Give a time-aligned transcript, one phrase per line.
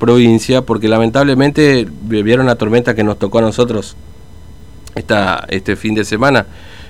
[0.00, 3.94] provincia, porque lamentablemente vieron la tormenta que nos tocó a nosotros
[4.96, 6.46] esta, este fin de semana,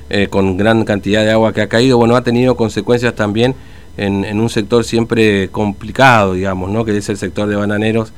[0.08, 3.54] eh, con gran cantidad de agua que ha caído, bueno, ha tenido consecuencias también
[3.98, 6.86] en, un sector siempre complicado, digamos, ¿no?
[6.86, 8.14] que es el sector de bananeros,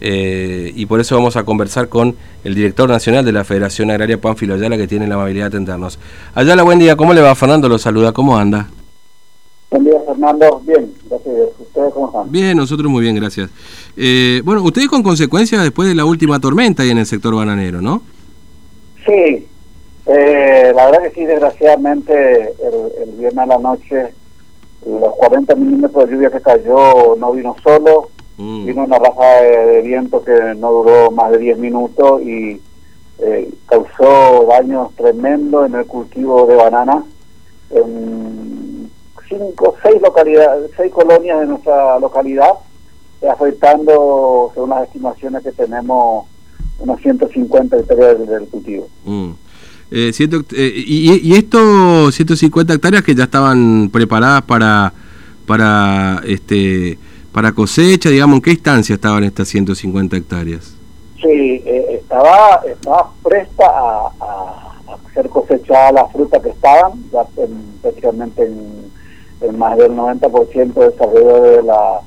[0.00, 4.20] eh, y por eso vamos a conversar con el director nacional de la Federación Agraria
[4.20, 6.00] Pánfilo Ayala, que tiene la amabilidad de atendernos.
[6.34, 7.68] Ayala, buen día, ¿cómo le va Fernando?
[7.68, 8.68] Lo saluda, ¿cómo anda?
[9.70, 10.62] Buen día, Fernando.
[10.64, 11.34] Bien, gracias.
[11.58, 12.32] ¿Ustedes cómo están?
[12.32, 13.50] Bien, nosotros muy bien, gracias.
[13.96, 17.82] Eh, bueno, ustedes con consecuencias después de la última tormenta ahí en el sector bananero,
[17.82, 18.02] ¿no?
[19.04, 19.46] Sí,
[20.06, 22.54] eh, la verdad que sí, desgraciadamente
[23.02, 24.14] el, viernes a la noche
[24.86, 28.08] los 40 milímetros de lluvia que cayó no vino solo,
[28.38, 28.64] mm.
[28.64, 32.58] vino una raza de, viento que no duró más de 10 minutos y
[33.18, 37.04] eh, causó daños tremendos en el cultivo de banana
[37.70, 38.17] en
[39.28, 42.52] cinco, seis localidades, seis colonias de nuestra localidad
[43.26, 46.26] afectando, según las estimaciones que tenemos,
[46.78, 48.88] unos 150 hectáreas del, cultivo.
[49.04, 49.30] Mm.
[49.90, 54.92] Eh, eh, y, y, estos 150 hectáreas que ya estaban preparadas para
[55.46, 56.98] para este
[57.32, 60.74] para cosecha, digamos, ¿en qué instancia estaban estas 150 hectáreas?
[61.16, 64.74] Sí, eh, estaba estaba presta a,
[65.14, 67.24] ser cosechada la fruta que estaban, ya
[67.80, 68.87] prácticamente en,
[69.56, 72.00] más del 90% de desarrollo de la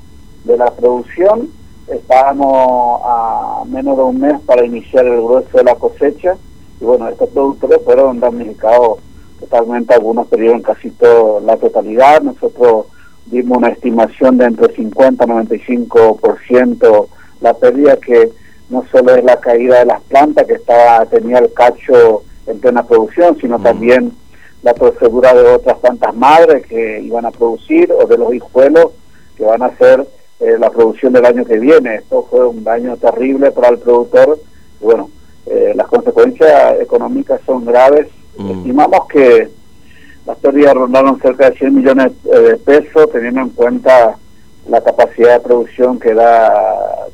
[0.43, 1.49] de la producción.
[1.87, 6.35] Estábamos a menos de un mes para iniciar el grueso de la cosecha
[6.79, 8.99] y bueno, estos productores fueron damnificados
[9.39, 12.21] totalmente, algunos perdieron casi toda la totalidad.
[12.21, 12.85] Nosotros
[13.25, 17.07] dimos una estimación de entre 50 y 95%
[17.41, 18.31] la pérdida que
[18.69, 22.83] no solo es la caída de las plantas que estaba tenía el cacho en plena
[22.83, 23.63] producción, sino mm.
[23.63, 24.11] también
[24.63, 28.91] la procedura de otras plantas madres que iban a producir o de los hijuelos
[29.35, 30.05] que van a ser
[30.39, 31.95] eh, la producción del año que viene.
[31.95, 34.39] Esto fue un daño terrible para el productor.
[34.79, 35.09] bueno,
[35.47, 38.07] eh, las consecuencias económicas son graves.
[38.37, 38.51] Mm.
[38.51, 39.49] Estimamos que
[40.25, 44.17] las pérdidas rondaron cerca de 100 millones eh, de pesos, teniendo en cuenta
[44.67, 46.53] la capacidad de producción que da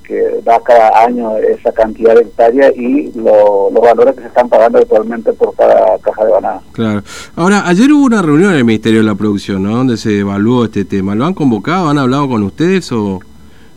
[0.03, 4.79] que da cada año esa cantidad de hectáreas y los valores que se están pagando
[4.79, 6.61] actualmente por cada caja de banana.
[6.71, 7.03] Claro.
[7.35, 9.75] Ahora, ayer hubo una reunión en el Ministerio de la Producción, ¿no?
[9.75, 11.13] Donde se evaluó este tema.
[11.13, 11.89] ¿Lo han convocado?
[11.89, 13.19] ¿Han hablado con ustedes o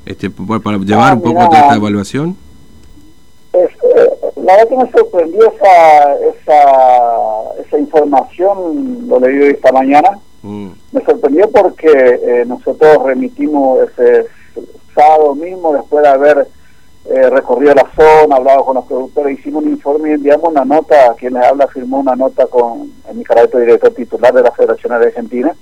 [0.06, 2.37] este para llevar ah, un poco esta evaluación?
[3.52, 3.69] Eh,
[4.37, 10.19] la verdad que me sorprendió esa, esa, esa información, lo leí esta mañana.
[10.92, 14.26] Me sorprendió porque eh, nosotros remitimos ese
[14.94, 16.48] sábado mismo, después de haber
[17.06, 21.14] eh, recorrido la zona, hablado con los productores, hicimos un informe y enviamos una nota,
[21.18, 24.92] quien les habla firmó una nota con en mi carácter director titular de la Federación
[24.92, 25.54] Argentina,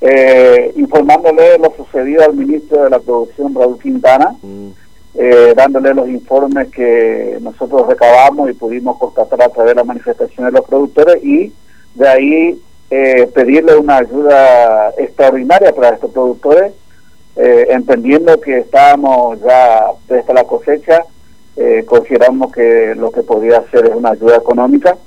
[0.00, 4.68] eh, informándole lo sucedido al ministro de la Producción, Raúl Quintana, mm.
[5.14, 10.46] eh, dándole los informes que nosotros recabamos y pudimos constatar a través de la manifestación
[10.46, 11.52] de los productores y
[11.94, 12.62] de ahí
[12.94, 16.74] eh, pedirle una ayuda extraordinaria para estos productores,
[17.36, 21.02] eh, entendiendo que estábamos ya desde la cosecha,
[21.56, 24.98] eh, consideramos que lo que podía hacer es una ayuda económica.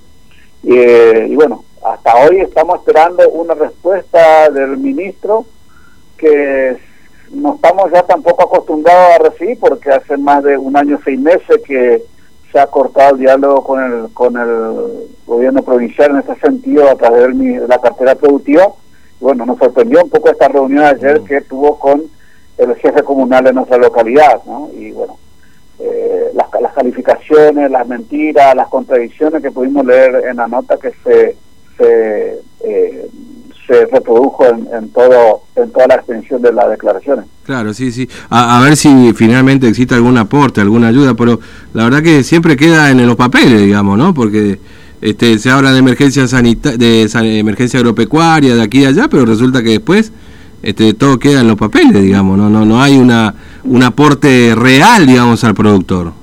[0.64, 5.46] y bueno, hasta hoy estamos esperando una respuesta del ministro
[6.18, 6.78] que
[7.30, 11.62] no estamos ya tampoco acostumbrados a recibir porque hace más de un año, seis meses
[11.64, 12.02] que
[12.56, 16.96] se ha cortado el diálogo con el, con el gobierno provincial en ese sentido a
[16.96, 18.70] través de la cartera productiva.
[19.20, 22.04] Bueno, nos sorprendió un poco esta reunión ayer que tuvo con
[22.58, 24.70] el jefe comunal de nuestra localidad, ¿no?
[24.74, 25.18] Y bueno,
[25.80, 30.94] eh, las, las calificaciones, las mentiras, las contradicciones que pudimos leer en la nota que
[31.04, 31.36] se,
[31.78, 33.10] se eh,
[33.68, 37.26] se reprodujo en, todo en toda la extensión de las declaraciones.
[37.44, 38.08] Claro, sí, sí.
[38.30, 41.40] A, ver si finalmente existe algún aporte, alguna ayuda, pero
[41.74, 44.14] la verdad que siempre queda en los papeles, digamos, ¿no?
[44.14, 44.60] Porque
[45.02, 47.08] este, se habla de emergencia sanita de
[47.40, 50.12] emergencia agropecuaria de aquí y allá, pero resulta que después
[50.64, 55.06] este, todo queda en los papeles, digamos, no no no hay una un aporte real,
[55.06, 56.14] digamos, al productor.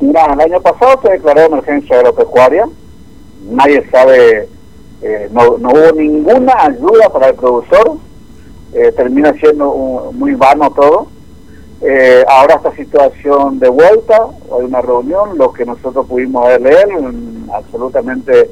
[0.00, 2.66] Mira, el año pasado se declaró emergencia agropecuaria,
[3.50, 4.48] nadie sabe
[5.02, 7.98] eh, no, no hubo ninguna ayuda para el productor,
[8.72, 11.06] eh, termina siendo muy vano todo.
[11.80, 16.88] Eh, ahora esta situación de vuelta, hay una reunión, lo que nosotros pudimos leer,
[17.54, 18.50] absolutamente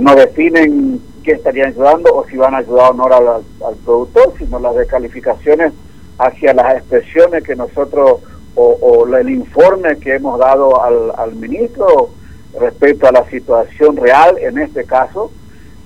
[0.00, 4.32] no definen qué estarían ayudando o si van a ayudar o no al, al productor,
[4.38, 5.74] sino las descalificaciones
[6.18, 8.20] hacia las expresiones que nosotros
[8.54, 12.10] o, o el informe que hemos dado al, al ministro
[12.58, 15.30] respecto a la situación real en este caso.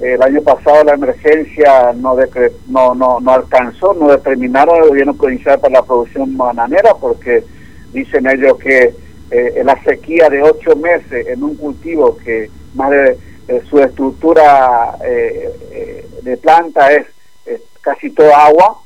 [0.01, 2.17] el año pasado la emergencia no,
[2.69, 7.45] no, no, no alcanzó, no determinaron el gobierno provincial para la producción bananera porque
[7.93, 8.95] dicen ellos que
[9.31, 13.19] eh, la sequía de ocho meses en un cultivo que más de
[13.71, 17.07] su estructura eh, de planta es,
[17.81, 18.79] casi toda agua,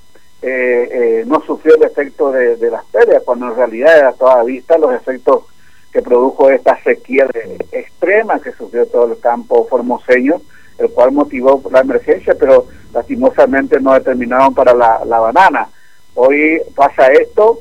[1.24, 5.44] no sufrió el efecto de, las pérdidas, cuando en realidad a toda vista los efectos
[5.92, 7.26] que produjo esta sequía
[7.72, 10.40] extrema que sufrió todo el campo formoseño
[10.80, 15.68] el cual motivó la emergencia, pero lastimosamente no determinaron para la, banana.
[16.14, 17.60] Hoy pasa esto,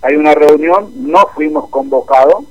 [0.00, 2.44] hay una reunión, no fuimos convocados,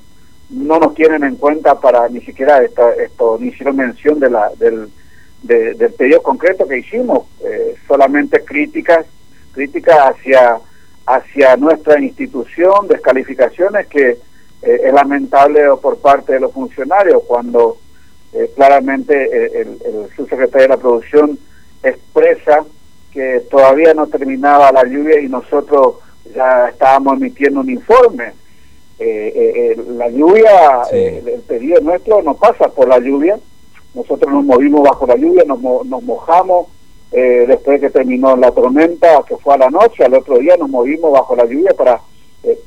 [0.49, 4.89] no nos tienen en cuenta para ni siquiera esto, ni hicieron mención de la, del,
[5.41, 9.05] del pedido concreto que hicimos, eh, solamente críticas,
[9.51, 10.59] críticas hacia,
[11.07, 14.17] hacia nuestra institución, descalificaciones que
[14.63, 17.77] eh, es lamentable por parte de los funcionarios cuando
[18.35, 21.37] eh, claramente eh, el, el, subsecretario de la producción
[21.83, 22.65] expresa
[23.11, 25.97] que todavía no terminaba la lluvia y nosotros
[26.33, 28.33] ya estábamos emitiendo un informe.
[28.97, 33.37] Eh, la lluvia, el pedido nuestro no pasa por la lluvia,
[33.93, 36.67] nosotros nos movimos bajo la lluvia, nos, nos mojamos
[37.11, 41.11] después que terminó la tormenta, que fue a la noche, al otro día nos movimos
[41.11, 42.01] bajo la lluvia para,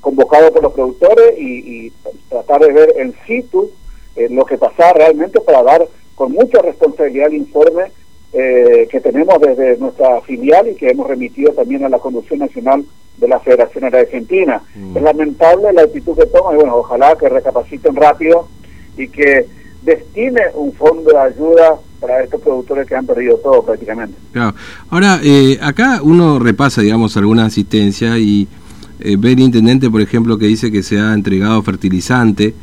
[0.00, 1.92] convocados por los productores y, y
[2.28, 3.70] tratar de ver en situ
[4.16, 7.92] eh, lo que pasa realmente para dar con mucha responsabilidad el informe
[8.32, 12.84] eh, que tenemos desde nuestra filial y que hemos remitido también a la Conducción Nacional
[13.18, 14.62] de la Federación Argentina.
[14.74, 14.96] Mm.
[14.96, 18.48] Es lamentable la actitud que toma y bueno, ojalá que recapaciten rápido
[18.96, 19.46] y que
[19.82, 24.16] destine un fondo de ayuda para estos productores que han perdido todo prácticamente.
[24.32, 24.54] Claro.
[24.90, 28.48] Ahora, eh, acá uno repasa, digamos, alguna asistencia y
[28.98, 32.54] ve el intendente, por ejemplo, que dice que se ha entregado fertilizante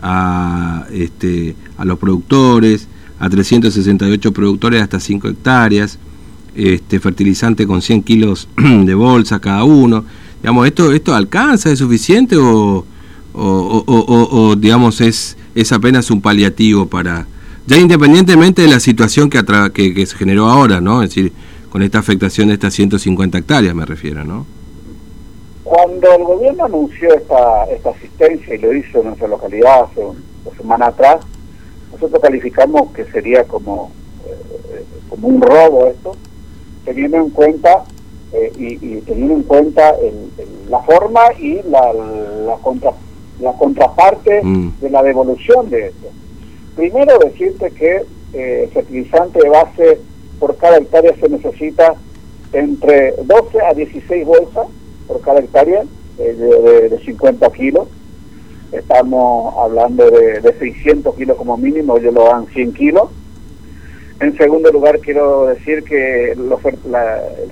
[0.00, 2.88] a, este, a los productores,
[3.18, 5.98] a 368 productores hasta 5 hectáreas,
[6.54, 10.04] este, fertilizante con 100 kilos de bolsa cada uno.
[10.42, 12.84] Digamos, ¿esto, esto alcanza, es suficiente o,
[14.58, 17.26] digamos, es, es apenas un paliativo para...
[17.66, 19.44] Ya independientemente de la situación que,
[19.74, 21.02] que, que se generó ahora, ¿no?
[21.02, 21.32] Es decir,
[21.68, 24.46] con esta afectación de estas 150 hectáreas me refiero, ¿no?
[25.68, 30.56] Cuando el gobierno anunció esta, esta asistencia y lo hizo en nuestra localidad hace una
[30.56, 31.18] semana atrás,
[31.92, 33.90] nosotros calificamos que sería como,
[34.26, 36.16] eh, como un robo esto,
[36.86, 37.84] teniendo en cuenta
[38.32, 39.94] eh, y, teniendo en cuenta
[40.70, 42.92] la forma y la, la, contra,
[43.38, 44.80] la contraparte mm.
[44.80, 46.08] de la devolución de esto.
[46.76, 50.00] Primero decirte que eh, fertilizante de base
[50.40, 51.94] por cada hectárea se necesita
[52.54, 54.66] entre 12 a 16 bolsas
[55.08, 55.82] por cada hectárea
[56.18, 57.88] eh, de, 50 kilos.
[58.70, 63.08] Estamos hablando de, 600 kilos como mínimo, ellos lo dan 100 kilos.
[64.20, 66.52] En segundo lugar, quiero decir que el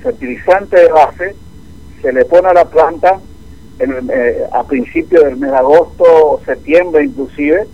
[0.02, 1.34] fertilizante de base
[2.02, 3.20] se le pone a la planta
[3.78, 7.66] eh, a principios del mes de agosto septiembre inclusive,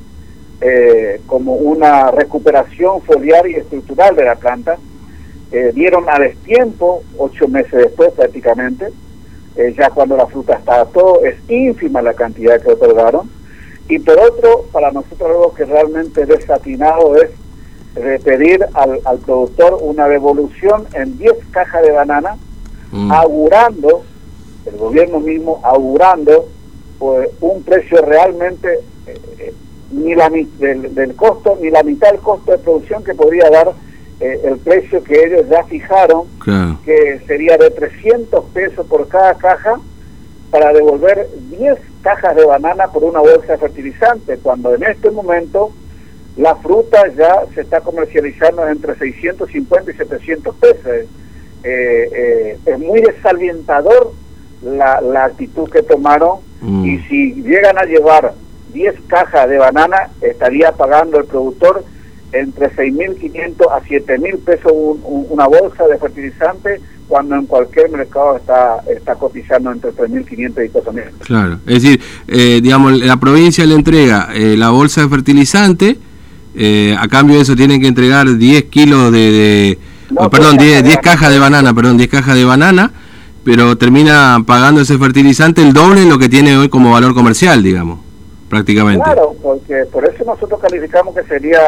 [0.60, 4.76] eh, como una recuperación foliar y estructural de la planta.
[5.74, 8.88] dieron a destiempo, ocho meses después prácticamente,
[9.56, 13.30] eh, ya cuando la fruta está todo, es ínfima la cantidad que otorgaron.
[13.88, 17.30] Y por otro, para nosotros algo que realmente desatinado es
[18.24, 22.36] pedir al, al productor una devolución en 10 cajas de banana,
[22.90, 23.12] mm.
[23.12, 24.02] augurando,
[24.64, 26.48] el gobierno mismo augurando
[26.98, 29.54] pues, un precio realmente eh, eh,
[29.90, 33.72] ni la, del, del costo, ni la mitad del costo de producción que podría dar
[34.20, 36.26] eh, el precio que ellos ya fijaron,
[36.84, 39.80] que sería de 300 pesos por cada caja,
[40.50, 45.72] para devolver 10 cajas de banana por una bolsa de fertilizante, cuando en este momento
[46.36, 50.86] la fruta ya se está comercializando entre 650 y 700 pesos.
[50.86, 51.08] Eh,
[51.64, 54.12] eh, es muy desalientador
[54.62, 56.84] la, la actitud que tomaron mm.
[56.84, 58.34] y si llegan a llevar
[58.72, 61.84] 10 cajas de banana, estaría pagando el productor
[62.32, 69.14] entre 6.500 a 7.000 pesos una bolsa de fertilizante cuando en cualquier mercado está está
[69.16, 71.04] cotizando entre 3.500 y 4.000.
[71.26, 75.98] Claro, es decir, eh, digamos, la provincia le entrega eh, la bolsa de fertilizante,
[76.54, 79.78] eh, a cambio de eso tienen que entregar 10 kilos de...
[80.30, 82.90] perdón, 10, 10 cajas de banana, perdón, 10 cajas de banana,
[83.44, 87.62] pero termina pagando ese fertilizante el doble de lo que tiene hoy como valor comercial,
[87.62, 88.00] digamos,
[88.48, 89.04] prácticamente.
[89.04, 91.60] Claro, porque por eso nosotros calificamos que sería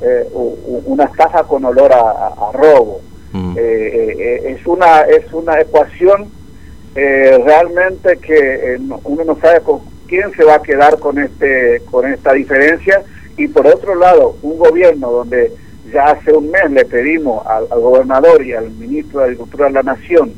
[0.00, 3.00] eh, una estafa con olor a, robo.
[3.32, 3.56] Mm.
[3.58, 6.30] Eh, eh, es una es una ecuación
[6.94, 12.32] realmente que uno no sabe con quién se va a quedar con este con esta
[12.32, 13.02] diferencia
[13.36, 15.52] y por otro lado un gobierno donde
[15.92, 19.82] ya hace un mes le pedimos al, gobernador y al ministro de Agricultura de la
[19.84, 20.32] Nación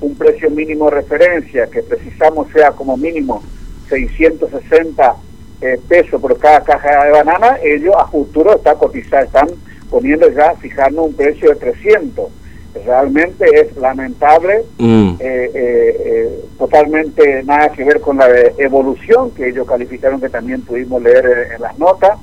[0.00, 3.44] un precio mínimo de referencia que precisamos sea como mínimo
[3.88, 5.14] 660
[5.60, 9.48] eh, pesos por cada caja de banana, ellos a futuro está cotizar, están
[9.90, 12.30] poniendo ya, fijando un precio de 300.
[12.86, 15.14] Realmente es lamentable, mm.
[15.18, 21.02] eh, eh, totalmente nada que ver con la evolución que ellos calificaron que también pudimos
[21.02, 22.18] leer en las notas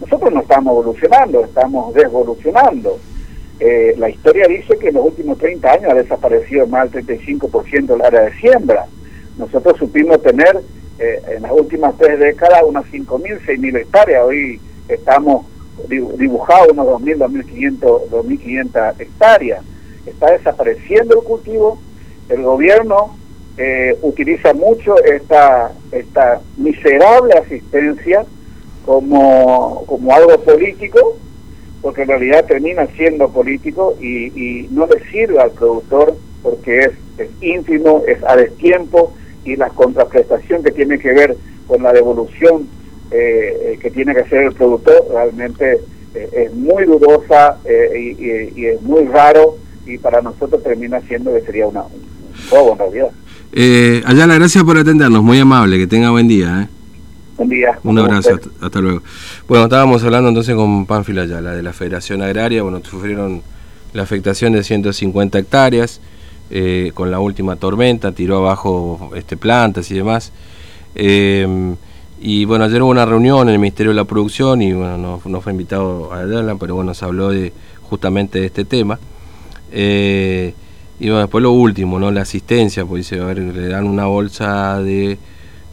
[0.00, 2.98] nosotros no estamos evolucionando, estamos desvolucionando.
[3.58, 7.86] Eh, la historia dice que en los últimos 30 años ha desaparecido más del 35%
[7.86, 8.86] del área de siembra.
[9.38, 10.60] Nosotros supimos tener
[10.98, 14.24] eh, en las últimas tres décadas unas 5.000, 6.000 hectáreas.
[14.24, 15.46] Hoy estamos
[15.88, 19.64] dibujados unos 2.000, 2.500, 2.500 hectáreas.
[20.06, 21.78] Está desapareciendo el cultivo.
[22.28, 23.16] El gobierno
[23.58, 28.24] eh, utiliza mucho esta, esta miserable asistencia
[28.86, 31.18] como, como algo político,
[31.82, 37.28] porque en realidad termina siendo político y, no le sirve al productor porque es, es
[37.40, 39.12] ínfimo, es a destiempo
[39.46, 41.36] y la contraprestación que tiene que ver
[41.66, 42.66] con la devolución
[43.10, 45.78] eh, eh, que tiene que hacer el productor realmente
[46.14, 51.68] eh, es muy dudosa y, es muy raro y para nosotros termina siendo que sería
[51.68, 54.04] una, un robo en realidad.
[54.04, 56.62] Allá la gracias por atendernos, muy amable, que tenga buen día.
[56.62, 56.68] ¿eh?
[57.36, 57.78] Buen día.
[57.84, 59.02] Un abrazo, hasta, luego.
[59.46, 62.62] Bueno, estábamos hablando entonces con Pánfila la de la Federación Agraria.
[62.62, 63.42] Bueno, sufrieron
[63.92, 66.00] la afectación de 150 hectáreas
[66.50, 70.32] eh, con la última tormenta, tiró abajo este, plantas y demás.
[70.94, 71.74] Eh,
[72.20, 75.40] y bueno, ayer hubo una reunión en el Ministerio de la Producción y bueno, no,
[75.40, 78.98] fue invitado a hablarla, pero bueno, se habló de justamente de este tema.
[79.70, 80.54] Eh,
[80.98, 82.10] y bueno, después lo último, ¿no?
[82.10, 85.18] La asistencia, pues dice, a ver, le dan una bolsa de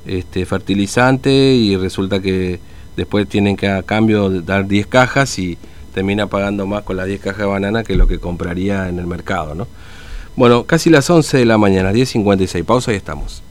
[0.06, 2.60] este, fertilizante y resulta que
[2.98, 5.58] después tienen que a cambio dar 10 cajas y
[5.94, 9.08] termina pagando más con las 10 cajas de banana que lo que compraría en el
[9.08, 9.68] mercado, ¿no?
[10.36, 13.44] Bueno, casi las 11 de la mañana, 10.56, pausa y estamos.